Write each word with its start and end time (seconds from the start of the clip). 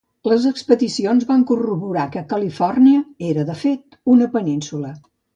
Les 0.29 0.45
expedicions 0.51 1.25
van 1.31 1.41
corroborar 1.51 2.05
que 2.15 2.23
Califòrnia 2.31 3.01
era, 3.27 3.43
de 3.51 3.57
fet, 3.65 3.99
una 4.15 4.29
península. 4.37 4.91